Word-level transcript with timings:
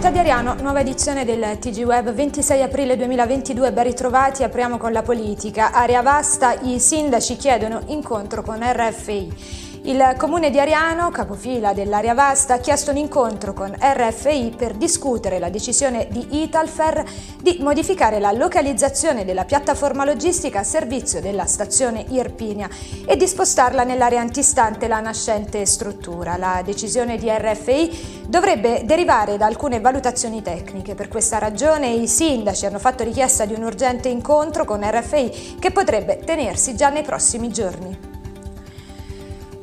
città 0.00 0.12
di 0.12 0.18
Ariano, 0.18 0.54
nuova 0.62 0.80
edizione 0.80 1.26
del 1.26 1.58
TG 1.58 1.84
Web, 1.84 2.10
26 2.14 2.62
aprile 2.62 2.96
2022, 2.96 3.70
ben 3.70 3.84
ritrovati, 3.84 4.42
apriamo 4.42 4.78
con 4.78 4.92
la 4.92 5.02
politica. 5.02 5.72
Area 5.72 6.00
vasta, 6.00 6.58
i 6.58 6.80
sindaci 6.80 7.36
chiedono 7.36 7.82
incontro 7.88 8.40
con 8.40 8.60
RFI. 8.62 9.69
Il 9.82 10.14
comune 10.18 10.50
di 10.50 10.60
Ariano, 10.60 11.10
capofila 11.10 11.72
dell'area 11.72 12.12
vasta, 12.12 12.54
ha 12.54 12.58
chiesto 12.58 12.90
un 12.90 12.98
incontro 12.98 13.54
con 13.54 13.74
RFI 13.74 14.54
per 14.54 14.74
discutere 14.74 15.38
la 15.38 15.48
decisione 15.48 16.06
di 16.10 16.42
Italfer 16.42 17.02
di 17.40 17.58
modificare 17.60 18.20
la 18.20 18.30
localizzazione 18.30 19.24
della 19.24 19.46
piattaforma 19.46 20.04
logistica 20.04 20.58
a 20.58 20.64
servizio 20.64 21.22
della 21.22 21.46
stazione 21.46 22.04
Irpinia 22.10 22.68
e 23.06 23.16
di 23.16 23.26
spostarla 23.26 23.82
nell'area 23.82 24.20
antistante 24.20 24.86
la 24.86 25.00
nascente 25.00 25.64
struttura. 25.64 26.36
La 26.36 26.60
decisione 26.62 27.16
di 27.16 27.30
RFI 27.30 28.26
dovrebbe 28.28 28.84
derivare 28.84 29.38
da 29.38 29.46
alcune 29.46 29.80
valutazioni 29.80 30.42
tecniche. 30.42 30.94
Per 30.94 31.08
questa 31.08 31.38
ragione 31.38 31.88
i 31.88 32.06
sindaci 32.06 32.66
hanno 32.66 32.78
fatto 32.78 33.02
richiesta 33.02 33.46
di 33.46 33.54
un 33.54 33.62
urgente 33.62 34.10
incontro 34.10 34.66
con 34.66 34.82
RFI 34.84 35.56
che 35.58 35.70
potrebbe 35.70 36.18
tenersi 36.18 36.76
già 36.76 36.90
nei 36.90 37.02
prossimi 37.02 37.48
giorni. 37.48 38.09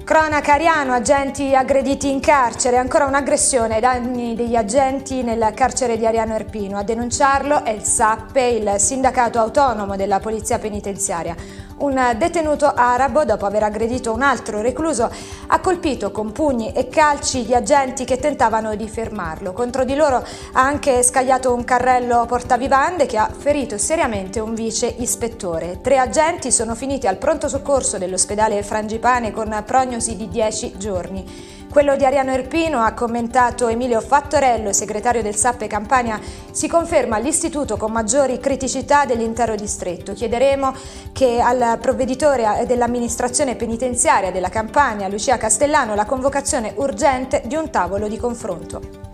Cronaca 0.08 0.53
Ariano, 0.53 0.94
agenti 0.94 1.53
aggrediti 1.53 2.09
in 2.09 2.22
carcere, 2.22 2.77
ancora 2.77 3.08
un'aggressione 3.08 3.75
ai 3.75 3.81
danni 3.81 4.36
degli 4.36 4.55
agenti 4.55 5.22
nel 5.22 5.52
carcere 5.53 5.97
di 5.97 6.05
Ariano 6.05 6.33
Erpino. 6.33 6.77
A 6.77 6.83
denunciarlo 6.83 7.66
è 7.66 7.72
il 7.72 7.83
SAPPE, 7.83 8.41
il 8.47 8.75
sindacato 8.77 9.38
autonomo 9.38 9.97
della 9.97 10.22
Polizia 10.22 10.59
Penitenziaria. 10.59 11.36
Un 11.78 12.16
detenuto 12.17 12.73
arabo, 12.73 13.23
dopo 13.23 13.45
aver 13.45 13.61
aggredito 13.61 14.11
un 14.11 14.23
altro 14.23 14.61
recluso, 14.61 15.11
ha 15.45 15.59
colpito 15.59 16.09
con 16.09 16.31
pugni 16.31 16.73
e 16.73 16.88
calci 16.88 17.44
gli 17.44 17.53
agenti 17.53 18.03
che 18.03 18.17
tentavano 18.17 18.75
di 18.75 18.89
fermarlo. 18.89 19.53
Contro 19.53 19.83
di 19.83 19.94
loro 19.94 20.16
ha 20.16 20.59
anche 20.59 21.03
scagliato 21.03 21.53
un 21.53 21.64
carrello 21.64 22.25
portavivande 22.25 23.05
che 23.05 23.17
ha 23.17 23.30
ferito 23.31 23.78
seriamente 23.78 24.39
un 24.39 24.55
vice 24.55 24.88
ispettore. 24.88 25.80
Tre 25.80 26.00
agenti 26.00 26.52
sono 26.52 26.73
finiti 26.73 27.05
al 27.05 27.17
pronto 27.17 27.48
soccorso 27.48 28.00
dell'ospedale 28.00 28.64
Frangipane 28.64 29.31
con 29.31 29.61
prognosi 29.64 30.16
di 30.16 30.28
10 30.30 30.78
giorni. 30.78 31.55
Quello 31.69 31.95
di 31.95 32.05
Ariano 32.05 32.31
Erpino, 32.31 32.81
ha 32.81 32.93
commentato 32.93 33.67
Emilio 33.67 34.01
Fattorello, 34.01 34.73
segretario 34.73 35.21
del 35.21 35.35
SAPPE 35.35 35.67
Campania, 35.67 36.19
si 36.49 36.67
conferma 36.67 37.17
l'istituto 37.19 37.77
con 37.77 37.91
maggiori 37.91 38.39
criticità 38.39 39.05
dell'intero 39.05 39.53
distretto. 39.55 40.13
Chiederemo 40.13 40.73
che 41.11 41.39
al 41.39 41.77
provveditore 41.79 42.63
dell'amministrazione 42.65 43.55
penitenziaria 43.55 44.31
della 44.31 44.49
Campania, 44.49 45.07
Lucia 45.07 45.37
Castellano, 45.37 45.93
la 45.93 46.05
convocazione 46.05 46.73
urgente 46.77 47.43
di 47.45 47.55
un 47.55 47.69
tavolo 47.69 48.07
di 48.07 48.17
confronto. 48.17 49.06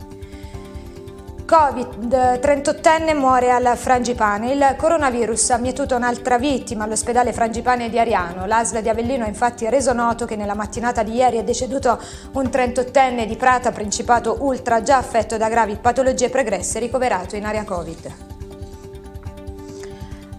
Covid, 1.45 2.39
38enne 2.39 3.15
muore 3.15 3.51
al 3.51 3.75
Frangipane. 3.75 4.53
Il 4.53 4.75
coronavirus 4.77 5.49
ha 5.49 5.57
mietuto 5.57 5.95
un'altra 5.95 6.37
vittima 6.37 6.85
all'ospedale 6.85 7.33
Frangipane 7.33 7.89
di 7.89 7.99
Ariano. 7.99 8.45
L'ASL 8.45 8.81
di 8.81 8.87
Avellino 8.87 9.25
ha 9.25 9.27
infatti 9.27 9.69
reso 9.69 9.91
noto 9.91 10.25
che 10.25 10.37
nella 10.37 10.55
mattinata 10.55 11.03
di 11.03 11.15
ieri 11.15 11.37
è 11.37 11.43
deceduto 11.43 11.99
un 12.33 12.45
38enne 12.45 13.25
di 13.25 13.35
Prata, 13.35 13.71
Principato 13.71 14.37
Ultra, 14.39 14.81
già 14.81 14.97
affetto 14.97 15.35
da 15.35 15.49
gravi 15.49 15.75
patologie 15.75 16.29
pregresse, 16.29 16.79
ricoverato 16.79 17.35
in 17.35 17.45
area 17.45 17.65
Covid. 17.65 18.22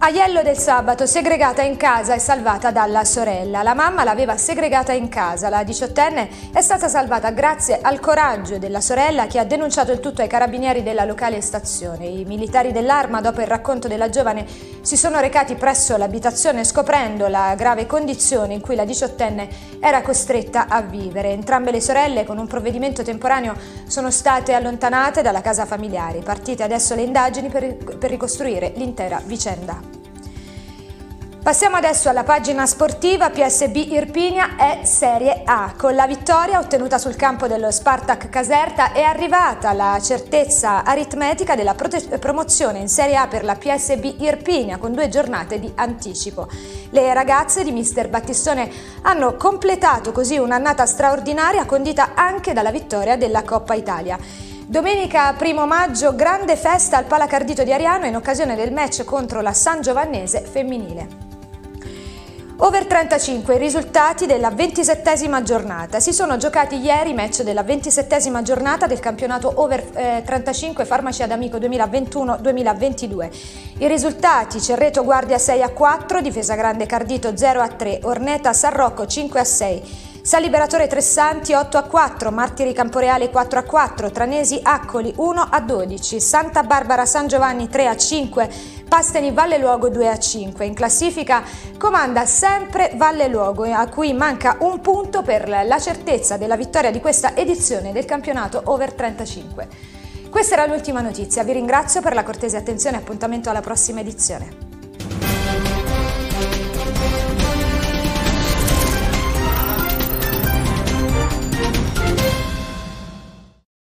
Aiello 0.04 0.42
del 0.42 0.58
sabato, 0.58 1.06
segregata 1.06 1.62
in 1.62 1.78
casa 1.78 2.12
e 2.12 2.18
salvata 2.18 2.70
dalla 2.70 3.04
sorella. 3.04 3.62
La 3.62 3.72
mamma 3.72 4.04
l'aveva 4.04 4.36
segregata 4.36 4.92
in 4.92 5.08
casa. 5.08 5.48
La 5.48 5.64
diciottenne 5.64 6.28
è 6.52 6.60
stata 6.60 6.88
salvata 6.90 7.30
grazie 7.30 7.78
al 7.80 8.00
coraggio 8.00 8.58
della 8.58 8.82
sorella 8.82 9.26
che 9.26 9.38
ha 9.38 9.46
denunciato 9.46 9.92
il 9.92 10.00
tutto 10.00 10.20
ai 10.20 10.28
carabinieri 10.28 10.82
della 10.82 11.06
locale 11.06 11.40
stazione. 11.40 12.04
I 12.04 12.26
militari 12.26 12.70
dell'arma, 12.70 13.22
dopo 13.22 13.40
il 13.40 13.46
racconto 13.46 13.88
della 13.88 14.10
giovane, 14.10 14.44
si 14.82 14.98
sono 14.98 15.20
recati 15.20 15.54
presso 15.54 15.96
l'abitazione 15.96 16.64
scoprendo 16.64 17.26
la 17.28 17.54
grave 17.56 17.86
condizione 17.86 18.52
in 18.52 18.60
cui 18.60 18.74
la 18.74 18.84
diciottenne 18.84 19.48
era 19.80 20.02
costretta 20.02 20.66
a 20.68 20.82
vivere. 20.82 21.30
Entrambe 21.30 21.70
le 21.70 21.80
sorelle, 21.80 22.24
con 22.24 22.36
un 22.36 22.46
provvedimento 22.46 23.02
temporaneo, 23.02 23.54
sono 23.86 24.10
state 24.10 24.52
allontanate 24.52 25.22
dalla 25.22 25.40
casa 25.40 25.64
familiare. 25.64 26.18
Partite 26.18 26.62
adesso 26.62 26.94
le 26.94 27.00
indagini 27.00 27.48
per, 27.48 27.64
ricostruire 28.00 28.72
l'intera 28.76 29.18
vicenda. 29.24 29.93
Passiamo 31.44 31.76
adesso 31.76 32.08
alla 32.08 32.24
pagina 32.24 32.64
sportiva, 32.64 33.28
PSB 33.28 33.76
Irpinia 33.76 34.56
è 34.56 34.86
Serie 34.86 35.42
A. 35.44 35.74
Con 35.76 35.94
la 35.94 36.06
vittoria 36.06 36.58
ottenuta 36.58 36.96
sul 36.96 37.16
campo 37.16 37.46
dello 37.46 37.70
Spartak 37.70 38.30
Caserta 38.30 38.94
è 38.94 39.02
arrivata 39.02 39.74
la 39.74 40.00
certezza 40.02 40.84
aritmetica 40.84 41.54
della 41.54 41.74
promozione 41.74 42.78
in 42.78 42.88
Serie 42.88 43.16
A 43.16 43.26
per 43.26 43.44
la 43.44 43.56
PSB 43.56 44.20
Irpinia 44.20 44.78
con 44.78 44.94
due 44.94 45.10
giornate 45.10 45.60
di 45.60 45.70
anticipo. 45.74 46.48
Le 46.88 47.12
ragazze 47.12 47.62
di 47.62 47.72
mister 47.72 48.08
Battistone 48.08 48.70
hanno 49.02 49.36
completato 49.36 50.12
così 50.12 50.38
un'annata 50.38 50.86
straordinaria 50.86 51.66
condita 51.66 52.12
anche 52.14 52.54
dalla 52.54 52.70
vittoria 52.70 53.18
della 53.18 53.42
Coppa 53.42 53.74
Italia. 53.74 54.16
Domenica 54.66 55.36
1 55.38 55.66
maggio, 55.66 56.14
grande 56.14 56.56
festa 56.56 56.96
al 56.96 57.04
Palacardito 57.04 57.64
di 57.64 57.72
Ariano 57.74 58.06
in 58.06 58.16
occasione 58.16 58.56
del 58.56 58.72
match 58.72 59.04
contro 59.04 59.42
la 59.42 59.52
San 59.52 59.82
Giovannese 59.82 60.40
femminile. 60.40 61.23
Over 62.56 62.86
35 62.86 63.56
i 63.56 63.58
risultati 63.58 64.26
della 64.26 64.50
ventisettesima 64.50 65.42
giornata. 65.42 65.98
Si 65.98 66.12
sono 66.12 66.36
giocati 66.36 66.76
ieri 66.76 67.10
i 67.10 67.14
match 67.14 67.42
della 67.42 67.64
ventisettesima 67.64 68.42
giornata 68.42 68.86
del 68.86 69.00
campionato 69.00 69.52
Over 69.56 69.84
eh, 69.92 70.22
35 70.24 70.84
Farmacia 70.84 71.26
d'Amico 71.26 71.58
2021-2022. 71.58 73.30
I 73.78 73.88
risultati 73.88 74.60
Cerreto 74.60 75.02
Guardia 75.02 75.36
6 75.36 75.62
a 75.62 75.70
4, 75.70 76.20
Difesa 76.20 76.54
Grande 76.54 76.86
Cardito 76.86 77.36
0 77.36 77.60
a 77.60 77.66
3, 77.66 77.98
Orneta 78.04 78.52
San 78.52 78.72
Rocco 78.72 79.04
5 79.04 79.40
a 79.40 79.44
6. 79.44 80.12
San 80.24 80.40
Liberatore 80.40 80.86
Tressanti 80.86 81.52
8 81.52 81.76
a 81.76 81.82
4, 81.82 82.30
Martiri 82.30 82.72
Camporeale 82.72 83.28
4 83.28 83.58
a 83.58 83.62
4, 83.62 84.10
Tranesi 84.10 84.58
Accoli 84.62 85.12
1 85.14 85.48
a 85.50 85.60
12, 85.60 86.18
Santa 86.18 86.62
Barbara 86.62 87.04
San 87.04 87.26
Giovanni 87.26 87.68
3 87.68 87.86
a 87.88 87.94
5, 87.94 88.50
Pasteni 88.94 89.32
Valle 89.32 89.58
Luogo 89.58 89.88
2 89.88 90.08
a 90.08 90.16
5. 90.16 90.64
In 90.64 90.72
classifica 90.72 91.42
comanda 91.76 92.26
sempre 92.26 92.92
Valle 92.94 93.26
Luogo 93.26 93.64
a 93.64 93.88
cui 93.88 94.12
manca 94.12 94.58
un 94.60 94.80
punto 94.80 95.22
per 95.22 95.48
la 95.48 95.80
certezza 95.80 96.36
della 96.36 96.56
vittoria 96.56 96.92
di 96.92 97.00
questa 97.00 97.34
edizione 97.34 97.90
del 97.90 98.04
campionato 98.04 98.62
Over 98.66 98.92
35. 98.92 99.68
Questa 100.30 100.54
era 100.54 100.66
l'ultima 100.66 101.00
notizia, 101.00 101.42
vi 101.42 101.54
ringrazio 101.54 102.02
per 102.02 102.14
la 102.14 102.22
cortese 102.22 102.56
attenzione 102.56 102.98
e 102.98 103.00
appuntamento 103.00 103.50
alla 103.50 103.60
prossima 103.60 103.98
edizione. 103.98 104.73